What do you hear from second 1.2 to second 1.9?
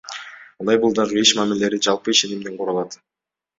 иш мамилелери